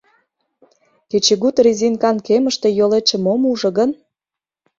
Кечыгут 1.09 1.55
резинкан 1.65 2.17
кемыште 2.27 2.69
йолетше 2.79 3.17
мом 3.25 3.41
ужо 3.51 3.69
гын? 3.77 3.91